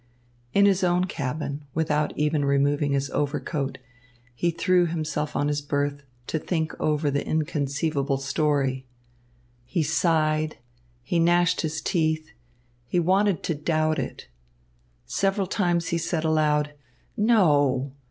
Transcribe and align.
In 0.51 0.65
his 0.65 0.83
own 0.83 1.05
cabin, 1.05 1.63
without 1.75 2.11
even 2.17 2.43
removing 2.43 2.93
his 2.93 3.11
overcoat, 3.11 3.77
he 4.33 4.49
threw 4.49 4.87
himself 4.87 5.35
on 5.35 5.47
his 5.47 5.61
berth 5.61 6.01
to 6.25 6.39
think 6.39 6.73
over 6.81 7.11
the 7.11 7.23
inconceivable 7.23 8.17
story. 8.17 8.87
He 9.63 9.83
sighed, 9.83 10.57
he 11.03 11.19
gnashed 11.19 11.61
his 11.61 11.81
teeth, 11.83 12.31
he 12.87 12.99
wanted 12.99 13.43
to 13.43 13.53
doubt 13.53 13.99
it. 13.99 14.27
Several 15.05 15.45
times 15.45 15.89
he 15.89 15.99
said 15.99 16.23
aloud, 16.23 16.73
"No!" 17.15 17.91